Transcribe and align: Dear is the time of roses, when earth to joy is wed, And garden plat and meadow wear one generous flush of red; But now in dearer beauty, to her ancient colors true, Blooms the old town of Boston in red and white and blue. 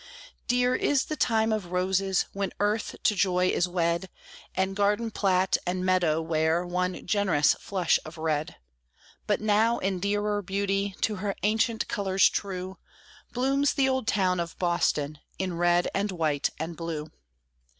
Dear 0.47 0.73
is 0.73 1.05
the 1.05 1.15
time 1.15 1.53
of 1.53 1.71
roses, 1.71 2.25
when 2.33 2.51
earth 2.59 2.95
to 3.03 3.13
joy 3.13 3.49
is 3.49 3.67
wed, 3.67 4.09
And 4.55 4.75
garden 4.75 5.11
plat 5.11 5.57
and 5.63 5.85
meadow 5.85 6.23
wear 6.23 6.65
one 6.65 7.05
generous 7.05 7.53
flush 7.59 7.99
of 8.03 8.17
red; 8.17 8.55
But 9.27 9.41
now 9.41 9.77
in 9.77 9.99
dearer 9.99 10.41
beauty, 10.41 10.95
to 11.01 11.17
her 11.17 11.35
ancient 11.43 11.87
colors 11.87 12.27
true, 12.31 12.79
Blooms 13.31 13.75
the 13.75 13.87
old 13.87 14.07
town 14.07 14.39
of 14.39 14.57
Boston 14.57 15.19
in 15.37 15.55
red 15.59 15.87
and 15.93 16.11
white 16.11 16.49
and 16.57 16.75
blue. 16.75 17.11